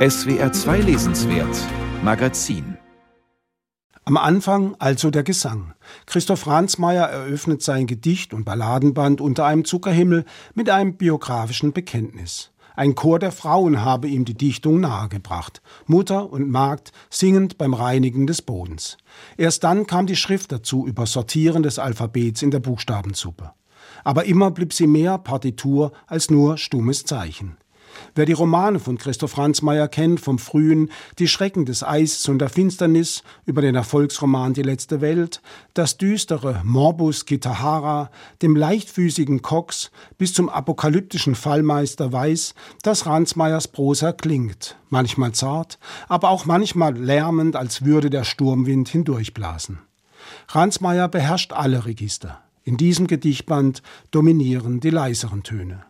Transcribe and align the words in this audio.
SWR 0.00 0.50
2 0.50 0.80
Lesenswert 0.80 1.58
Magazin 2.02 2.78
am 4.06 4.16
Anfang 4.16 4.74
also 4.78 5.10
der 5.10 5.24
Gesang. 5.24 5.74
Christoph 6.06 6.46
Ransmayr 6.46 7.02
eröffnet 7.02 7.60
sein 7.60 7.86
Gedicht- 7.86 8.32
und 8.32 8.46
Balladenband 8.46 9.20
unter 9.20 9.44
einem 9.44 9.66
Zuckerhimmel 9.66 10.24
mit 10.54 10.70
einem 10.70 10.94
biografischen 10.94 11.74
Bekenntnis. 11.74 12.50
Ein 12.76 12.94
Chor 12.94 13.18
der 13.18 13.30
Frauen 13.30 13.84
habe 13.84 14.08
ihm 14.08 14.24
die 14.24 14.32
Dichtung 14.32 14.80
nahegebracht. 14.80 15.60
Mutter 15.84 16.32
und 16.32 16.48
Magd 16.48 16.92
singend 17.10 17.58
beim 17.58 17.74
Reinigen 17.74 18.26
des 18.26 18.40
Bodens. 18.40 18.96
Erst 19.36 19.64
dann 19.64 19.86
kam 19.86 20.06
die 20.06 20.16
Schrift 20.16 20.50
dazu 20.50 20.86
über 20.86 21.04
Sortieren 21.04 21.62
des 21.62 21.78
Alphabets 21.78 22.40
in 22.40 22.50
der 22.50 22.60
Buchstabensuppe. 22.60 23.52
Aber 24.02 24.24
immer 24.24 24.50
blieb 24.50 24.72
sie 24.72 24.86
mehr 24.86 25.18
Partitur 25.18 25.92
als 26.06 26.30
nur 26.30 26.56
stummes 26.56 27.04
Zeichen. 27.04 27.58
Wer 28.14 28.26
die 28.26 28.32
Romane 28.32 28.78
von 28.78 28.98
Christoph 28.98 29.38
Ransmayr 29.38 29.88
kennt, 29.88 30.20
vom 30.20 30.38
frühen 30.38 30.90
Die 31.18 31.28
Schrecken 31.28 31.64
des 31.64 31.82
Eises 31.82 32.28
und 32.28 32.38
der 32.38 32.48
Finsternis 32.48 33.22
über 33.46 33.62
den 33.62 33.74
Erfolgsroman 33.74 34.54
Die 34.54 34.62
letzte 34.62 35.00
Welt, 35.00 35.42
das 35.74 35.96
düstere 35.96 36.60
Morbus 36.64 37.26
Kitahara, 37.26 38.10
dem 38.42 38.56
leichtfüßigen 38.56 39.42
Cox 39.42 39.90
bis 40.18 40.34
zum 40.34 40.48
apokalyptischen 40.48 41.34
Fallmeister 41.34 42.12
weiß, 42.12 42.54
dass 42.82 43.06
Ransmayrs 43.06 43.68
Prosa 43.68 44.12
klingt, 44.12 44.76
manchmal 44.88 45.32
zart, 45.32 45.78
aber 46.08 46.30
auch 46.30 46.46
manchmal 46.46 46.96
lärmend, 46.96 47.56
als 47.56 47.84
würde 47.84 48.10
der 48.10 48.24
Sturmwind 48.24 48.88
hindurchblasen. 48.88 49.78
Ransmayr 50.48 51.08
beherrscht 51.08 51.52
alle 51.52 51.86
Register. 51.86 52.40
In 52.64 52.76
diesem 52.76 53.06
Gedichtband 53.06 53.82
dominieren 54.10 54.80
die 54.80 54.90
leiseren 54.90 55.42
Töne. 55.42 55.84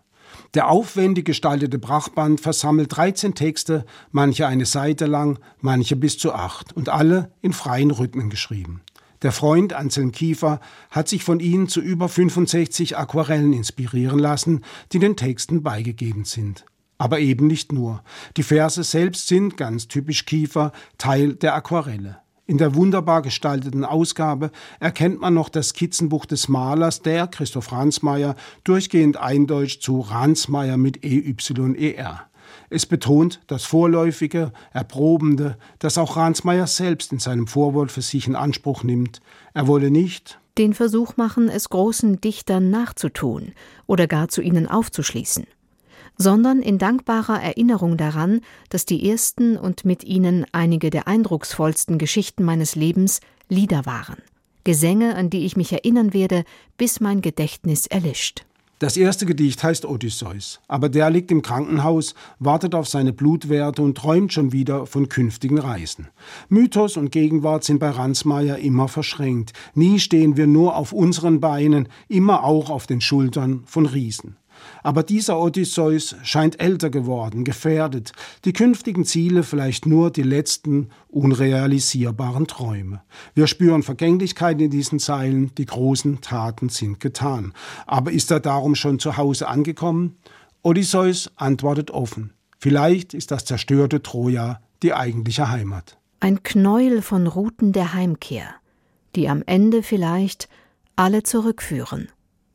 Der 0.54 0.68
aufwendig 0.68 1.26
gestaltete 1.26 1.78
Brachband 1.78 2.40
versammelt 2.40 2.96
13 2.96 3.34
Texte, 3.36 3.84
manche 4.10 4.48
eine 4.48 4.66
Seite 4.66 5.06
lang, 5.06 5.38
manche 5.60 5.94
bis 5.94 6.18
zu 6.18 6.32
acht 6.32 6.72
und 6.72 6.88
alle 6.88 7.30
in 7.40 7.52
freien 7.52 7.92
Rhythmen 7.92 8.30
geschrieben. 8.30 8.82
Der 9.22 9.30
Freund 9.30 9.74
Anselm 9.74 10.10
Kiefer 10.10 10.60
hat 10.90 11.06
sich 11.06 11.22
von 11.22 11.38
ihnen 11.40 11.68
zu 11.68 11.80
über 11.80 12.08
65 12.08 12.96
Aquarellen 12.96 13.52
inspirieren 13.52 14.18
lassen, 14.18 14.64
die 14.92 14.98
den 14.98 15.14
Texten 15.14 15.62
beigegeben 15.62 16.24
sind. 16.24 16.64
Aber 16.98 17.20
eben 17.20 17.46
nicht 17.46 17.70
nur. 17.70 18.02
Die 18.36 18.42
Verse 18.42 18.82
selbst 18.82 19.28
sind, 19.28 19.56
ganz 19.56 19.88
typisch 19.88 20.26
Kiefer, 20.26 20.72
Teil 20.98 21.34
der 21.34 21.54
Aquarelle. 21.54 22.18
In 22.50 22.58
der 22.58 22.74
wunderbar 22.74 23.22
gestalteten 23.22 23.84
Ausgabe 23.84 24.50
erkennt 24.80 25.20
man 25.20 25.34
noch 25.34 25.50
das 25.50 25.68
Skizzenbuch 25.68 26.26
des 26.26 26.48
Malers, 26.48 27.00
der 27.00 27.28
Christoph 27.28 27.70
Ransmayr 27.70 28.34
durchgehend 28.64 29.18
eindeutscht 29.18 29.84
zu 29.84 30.00
Ransmayr 30.00 30.76
mit 30.76 31.04
EYER. 31.04 32.22
Es 32.68 32.86
betont 32.86 33.40
das 33.46 33.62
Vorläufige, 33.62 34.52
Erprobende, 34.72 35.58
das 35.78 35.96
auch 35.96 36.16
Ransmayr 36.16 36.66
selbst 36.66 37.12
in 37.12 37.20
seinem 37.20 37.46
Vorwort 37.46 37.92
für 37.92 38.02
sich 38.02 38.26
in 38.26 38.34
Anspruch 38.34 38.82
nimmt. 38.82 39.20
Er 39.54 39.68
wolle 39.68 39.92
nicht 39.92 40.40
den 40.58 40.74
Versuch 40.74 41.16
machen, 41.16 41.48
es 41.48 41.68
großen 41.68 42.20
Dichtern 42.20 42.68
nachzutun 42.68 43.52
oder 43.86 44.08
gar 44.08 44.26
zu 44.26 44.42
ihnen 44.42 44.66
aufzuschließen 44.66 45.46
sondern 46.20 46.60
in 46.60 46.76
dankbarer 46.76 47.42
Erinnerung 47.42 47.96
daran, 47.96 48.42
dass 48.68 48.84
die 48.84 49.08
ersten 49.08 49.56
und 49.56 49.86
mit 49.86 50.04
ihnen 50.04 50.44
einige 50.52 50.90
der 50.90 51.08
eindrucksvollsten 51.08 51.96
Geschichten 51.96 52.44
meines 52.44 52.74
Lebens 52.74 53.20
Lieder 53.48 53.86
waren. 53.86 54.18
Gesänge, 54.62 55.16
an 55.16 55.30
die 55.30 55.46
ich 55.46 55.56
mich 55.56 55.72
erinnern 55.72 56.12
werde, 56.12 56.44
bis 56.76 57.00
mein 57.00 57.22
Gedächtnis 57.22 57.86
erlischt. 57.86 58.44
Das 58.80 58.98
erste 58.98 59.24
Gedicht 59.24 59.62
heißt 59.62 59.86
Odysseus, 59.86 60.60
aber 60.68 60.90
der 60.90 61.08
liegt 61.08 61.30
im 61.30 61.40
Krankenhaus, 61.40 62.14
wartet 62.38 62.74
auf 62.74 62.86
seine 62.86 63.14
Blutwerte 63.14 63.80
und 63.80 63.96
träumt 63.96 64.32
schon 64.32 64.52
wieder 64.52 64.84
von 64.84 65.08
künftigen 65.08 65.58
Reisen. 65.58 66.08
Mythos 66.50 66.98
und 66.98 67.12
Gegenwart 67.12 67.64
sind 67.64 67.78
bei 67.78 67.90
Ransmayr 67.90 68.58
immer 68.58 68.88
verschränkt. 68.88 69.54
Nie 69.74 69.98
stehen 69.98 70.36
wir 70.36 70.46
nur 70.46 70.76
auf 70.76 70.92
unseren 70.92 71.40
Beinen, 71.40 71.88
immer 72.08 72.44
auch 72.44 72.68
auf 72.68 72.86
den 72.86 73.00
Schultern 73.00 73.62
von 73.64 73.86
Riesen. 73.86 74.36
Aber 74.82 75.02
dieser 75.02 75.38
Odysseus 75.38 76.16
scheint 76.22 76.60
älter 76.60 76.90
geworden, 76.90 77.44
gefährdet, 77.44 78.12
die 78.44 78.52
künftigen 78.52 79.04
Ziele 79.04 79.42
vielleicht 79.42 79.86
nur 79.86 80.10
die 80.10 80.22
letzten 80.22 80.90
unrealisierbaren 81.08 82.46
Träume. 82.46 83.02
Wir 83.34 83.46
spüren 83.46 83.82
Vergänglichkeit 83.82 84.60
in 84.60 84.70
diesen 84.70 84.98
Zeilen, 84.98 85.54
die 85.56 85.66
großen 85.66 86.20
Taten 86.20 86.68
sind 86.68 87.00
getan. 87.00 87.52
Aber 87.86 88.12
ist 88.12 88.30
er 88.30 88.40
darum 88.40 88.74
schon 88.74 88.98
zu 88.98 89.16
Hause 89.16 89.48
angekommen? 89.48 90.16
Odysseus 90.62 91.30
antwortet 91.36 91.90
offen. 91.90 92.32
Vielleicht 92.58 93.14
ist 93.14 93.30
das 93.30 93.44
zerstörte 93.44 94.02
Troja 94.02 94.60
die 94.82 94.92
eigentliche 94.92 95.50
Heimat. 95.50 95.98
Ein 96.20 96.42
Knäuel 96.42 97.00
von 97.00 97.26
Routen 97.26 97.72
der 97.72 97.94
Heimkehr, 97.94 98.54
die 99.16 99.28
am 99.28 99.42
Ende 99.46 99.82
vielleicht 99.82 100.48
alle 100.96 101.22
zurückführen 101.22 102.08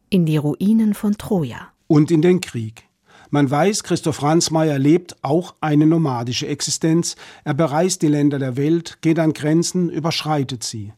in 0.09 0.27
die 0.27 0.37
Ruinen 0.37 0.93
von 0.93 1.17
Troja 1.17 1.71
und 1.87 2.11
in 2.11 2.21
den 2.21 2.41
Krieg. 2.41 2.83
Man 3.29 3.49
weiß, 3.49 3.83
Christoph 3.83 4.23
Ransmayr 4.23 4.79
lebt 4.79 5.17
auch 5.23 5.55
eine 5.59 5.85
nomadische 5.85 6.47
Existenz. 6.47 7.15
Er 7.43 7.53
bereist 7.53 8.01
die 8.01 8.07
Länder 8.07 8.39
der 8.39 8.55
Welt, 8.55 8.99
geht 9.01 9.19
an 9.19 9.33
Grenzen, 9.33 9.89
überschreitet 9.89 10.63
sie. 10.63 10.93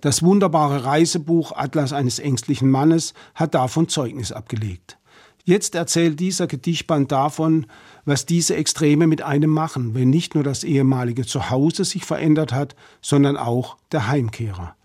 Das 0.00 0.22
wunderbare 0.22 0.84
Reisebuch 0.84 1.52
Atlas 1.52 1.92
eines 1.92 2.18
ängstlichen 2.18 2.70
Mannes 2.70 3.12
hat 3.34 3.54
davon 3.54 3.88
Zeugnis 3.88 4.32
abgelegt. 4.32 4.98
Jetzt 5.44 5.74
erzählt 5.74 6.20
dieser 6.20 6.46
Gedichtband 6.46 7.10
davon, 7.12 7.66
was 8.04 8.26
diese 8.26 8.56
Extreme 8.56 9.06
mit 9.06 9.22
einem 9.22 9.50
machen, 9.50 9.94
wenn 9.94 10.10
nicht 10.10 10.34
nur 10.34 10.44
das 10.44 10.64
ehemalige 10.64 11.26
Zuhause 11.26 11.84
sich 11.84 12.04
verändert 12.04 12.52
hat, 12.52 12.76
sondern 13.02 13.36
auch 13.36 13.76
der 13.92 14.08
Heimkehrer. 14.08 14.76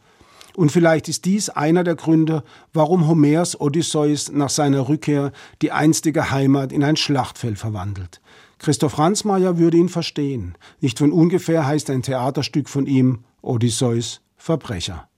Und 0.56 0.72
vielleicht 0.72 1.10
ist 1.10 1.26
dies 1.26 1.50
einer 1.50 1.84
der 1.84 1.96
Gründe, 1.96 2.44
warum 2.74 3.08
Homers 3.08 3.60
Odysseus 3.60 4.32
nach 4.32 4.50
seiner 4.50 4.88
Rückkehr 4.88 5.32
die 5.62 5.72
einstige 5.72 6.32
Heimat 6.32 6.72
in 6.72 6.84
ein 6.84 6.96
Schlachtfeld 6.96 7.58
verwandelt. 7.58 8.22
Christoph 8.60 8.98
Ransmayr 8.98 9.58
würde 9.58 9.78
ihn 9.78 9.90
verstehen. 9.90 10.58
Nicht 10.80 11.00
von 11.00 11.12
ungefähr 11.12 11.68
heißt 11.68 11.90
ein 11.90 12.04
Theaterstück 12.04 12.70
von 12.70 12.86
ihm 12.86 13.20
Odysseus 13.42 14.22
Verbrecher. 14.38 15.10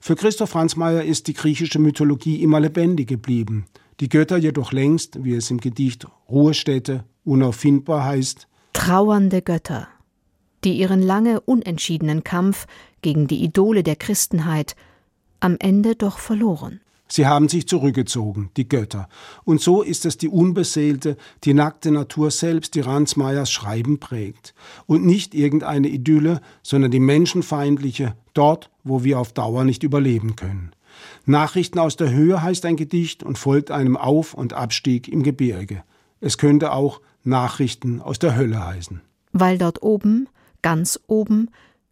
Für 0.00 0.14
Christoph 0.14 0.54
Ransmayr 0.54 1.04
ist 1.04 1.26
die 1.26 1.34
griechische 1.34 1.78
Mythologie 1.80 2.42
immer 2.42 2.60
lebendig 2.60 3.08
geblieben, 3.08 3.66
die 4.00 4.08
Götter 4.08 4.36
jedoch 4.36 4.72
längst, 4.72 5.24
wie 5.24 5.34
es 5.34 5.50
im 5.50 5.58
Gedicht 5.58 6.06
Ruhestätte 6.28 7.04
unauffindbar 7.24 8.04
heißt, 8.04 8.46
trauernde 8.72 9.42
Götter, 9.42 9.88
die 10.64 10.78
ihren 10.78 11.02
lange 11.02 11.40
unentschiedenen 11.40 12.22
Kampf 12.22 12.66
gegen 13.02 13.26
die 13.26 13.42
Idole 13.42 13.82
der 13.82 13.96
Christenheit 13.96 14.76
am 15.40 15.56
Ende 15.58 15.94
doch 15.94 16.18
verloren. 16.18 16.80
Sie 17.10 17.26
haben 17.26 17.48
sich 17.48 17.66
zurückgezogen, 17.66 18.50
die 18.58 18.68
Götter. 18.68 19.08
Und 19.44 19.62
so 19.62 19.82
ist 19.82 20.04
es 20.04 20.18
die 20.18 20.28
unbeseelte, 20.28 21.16
die 21.44 21.54
nackte 21.54 21.90
Natur 21.90 22.30
selbst, 22.30 22.74
die 22.74 22.80
Ransmayers 22.80 23.50
Schreiben 23.50 23.98
prägt. 23.98 24.54
Und 24.86 25.06
nicht 25.06 25.34
irgendeine 25.34 25.88
Idylle, 25.88 26.42
sondern 26.62 26.90
die 26.90 27.00
menschenfeindliche, 27.00 28.14
dort, 28.34 28.70
wo 28.84 29.04
wir 29.04 29.18
auf 29.18 29.32
Dauer 29.32 29.64
nicht 29.64 29.82
überleben 29.84 30.36
können. 30.36 30.72
Nachrichten 31.24 31.78
aus 31.78 31.96
der 31.96 32.10
Höhe 32.10 32.42
heißt 32.42 32.66
ein 32.66 32.76
Gedicht 32.76 33.22
und 33.22 33.38
folgt 33.38 33.70
einem 33.70 33.96
Auf- 33.96 34.34
und 34.34 34.52
Abstieg 34.52 35.08
im 35.08 35.22
Gebirge. 35.22 35.82
Es 36.20 36.36
könnte 36.36 36.72
auch 36.72 37.00
Nachrichten 37.24 38.02
aus 38.02 38.18
der 38.18 38.36
Hölle 38.36 38.66
heißen. 38.66 39.00
Weil 39.32 39.56
dort 39.56 39.82
oben, 39.82 40.28
ganz 40.62 41.00
oben, 41.06 41.50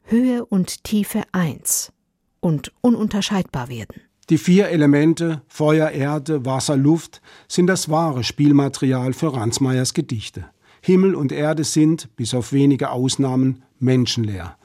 Höhe 0.08 0.44
und 0.46 0.84
Tiefe 0.84 1.22
eins 1.32 1.92
und 2.38 2.72
ununterscheidbar 2.80 3.68
werden. 3.68 4.02
Die 4.30 4.38
vier 4.38 4.68
Elemente 4.68 5.42
Feuer, 5.48 5.90
Erde, 5.90 6.44
Wasser, 6.44 6.76
Luft 6.76 7.20
sind 7.48 7.66
das 7.66 7.88
wahre 7.88 8.22
Spielmaterial 8.22 9.12
für 9.12 9.34
Ransmayers 9.34 9.94
Gedichte. 9.94 10.46
Himmel 10.80 11.16
und 11.16 11.32
Erde 11.32 11.64
sind, 11.64 12.14
bis 12.14 12.34
auf 12.34 12.52
wenige 12.52 12.90
Ausnahmen, 12.90 13.62
menschenleer. 13.80 14.56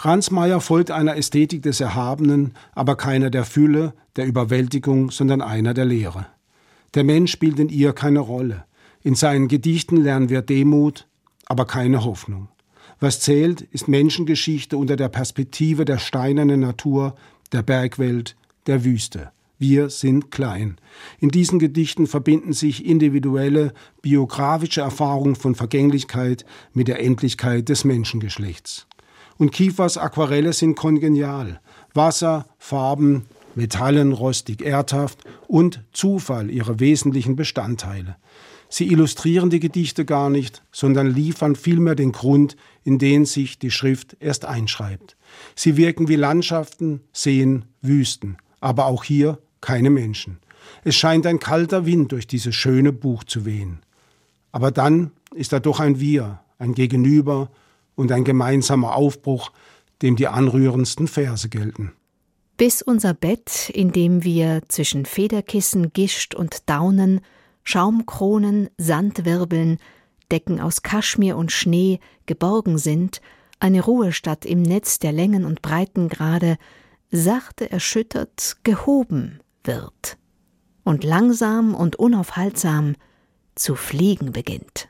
Ransmayer 0.00 0.60
folgt 0.60 0.90
einer 0.90 1.16
Ästhetik 1.16 1.62
des 1.62 1.80
Erhabenen, 1.80 2.52
aber 2.74 2.96
keiner 2.96 3.30
der 3.30 3.44
Fülle, 3.44 3.94
der 4.16 4.26
Überwältigung, 4.26 5.10
sondern 5.10 5.40
einer 5.40 5.72
der 5.72 5.86
Lehre. 5.86 6.26
Der 6.94 7.04
Mensch 7.04 7.32
spielt 7.32 7.58
in 7.58 7.70
ihr 7.70 7.94
keine 7.94 8.20
Rolle. 8.20 8.64
In 9.02 9.14
seinen 9.14 9.48
Gedichten 9.48 9.96
lernen 9.96 10.28
wir 10.28 10.42
Demut, 10.42 11.08
aber 11.46 11.64
keine 11.64 12.04
Hoffnung. 12.04 12.48
Was 13.00 13.20
zählt, 13.20 13.62
ist 13.62 13.88
Menschengeschichte 13.88 14.76
unter 14.76 14.94
der 14.94 15.08
Perspektive 15.08 15.86
der 15.86 15.98
steinernen 15.98 16.60
Natur, 16.60 17.14
der 17.50 17.62
Bergwelt, 17.62 18.36
der 18.66 18.84
Wüste. 18.84 19.32
Wir 19.58 19.90
sind 19.90 20.30
klein. 20.30 20.76
In 21.18 21.30
diesen 21.30 21.58
Gedichten 21.58 22.06
verbinden 22.06 22.52
sich 22.52 22.84
individuelle, 22.84 23.72
biografische 24.02 24.82
Erfahrungen 24.82 25.34
von 25.34 25.54
Vergänglichkeit 25.54 26.44
mit 26.72 26.88
der 26.88 27.02
Endlichkeit 27.02 27.68
des 27.70 27.84
Menschengeschlechts. 27.84 28.86
Und 29.38 29.52
Kiefers 29.52 29.96
Aquarelle 29.96 30.52
sind 30.52 30.76
kongenial. 30.76 31.60
Wasser, 31.94 32.46
Farben, 32.58 33.24
Metallen, 33.54 34.12
rostig, 34.12 34.62
erdhaft 34.62 35.24
und 35.48 35.82
Zufall 35.92 36.50
ihre 36.50 36.80
wesentlichen 36.80 37.36
Bestandteile. 37.36 38.16
Sie 38.72 38.86
illustrieren 38.86 39.50
die 39.50 39.58
Gedichte 39.58 40.04
gar 40.04 40.30
nicht, 40.30 40.62
sondern 40.70 41.08
liefern 41.08 41.56
vielmehr 41.56 41.96
den 41.96 42.12
Grund, 42.12 42.56
in 42.84 42.98
den 42.98 43.26
sich 43.26 43.58
die 43.58 43.72
Schrift 43.72 44.16
erst 44.20 44.44
einschreibt. 44.44 45.16
Sie 45.56 45.76
wirken 45.76 46.06
wie 46.06 46.14
Landschaften, 46.14 47.00
Seen, 47.12 47.64
Wüsten, 47.82 48.36
aber 48.60 48.86
auch 48.86 49.02
hier 49.02 49.38
keine 49.60 49.90
Menschen. 49.90 50.38
Es 50.84 50.94
scheint 50.94 51.26
ein 51.26 51.40
kalter 51.40 51.84
Wind 51.84 52.12
durch 52.12 52.28
dieses 52.28 52.54
schöne 52.54 52.92
Buch 52.92 53.24
zu 53.24 53.44
wehen. 53.44 53.80
Aber 54.52 54.70
dann 54.70 55.10
ist 55.34 55.52
da 55.52 55.58
doch 55.58 55.80
ein 55.80 55.98
Wir, 55.98 56.40
ein 56.58 56.74
Gegenüber 56.74 57.50
und 57.96 58.12
ein 58.12 58.22
gemeinsamer 58.22 58.94
Aufbruch, 58.94 59.50
dem 60.00 60.14
die 60.14 60.28
anrührendsten 60.28 61.08
Verse 61.08 61.48
gelten. 61.48 61.92
Bis 62.56 62.82
unser 62.82 63.14
Bett, 63.14 63.70
in 63.70 63.90
dem 63.90 64.22
wir 64.22 64.62
zwischen 64.68 65.06
Federkissen, 65.06 65.92
Gischt 65.92 66.34
und 66.34 66.68
Daunen, 66.68 67.20
Schaumkronen, 67.70 68.68
Sandwirbeln, 68.78 69.78
Decken 70.32 70.60
aus 70.60 70.82
Kaschmir 70.82 71.36
und 71.36 71.52
Schnee 71.52 72.00
geborgen 72.26 72.78
sind, 72.78 73.20
eine 73.60 73.80
Ruhestatt 73.80 74.44
im 74.44 74.62
Netz 74.62 74.98
der 74.98 75.12
Längen 75.12 75.44
und 75.44 75.62
Breitengrade, 75.62 76.56
sachte 77.12 77.70
erschüttert 77.70 78.56
gehoben 78.64 79.38
wird 79.62 80.18
und 80.82 81.04
langsam 81.04 81.76
und 81.76 81.94
unaufhaltsam 81.94 82.96
zu 83.54 83.76
fliegen 83.76 84.32
beginnt. 84.32 84.88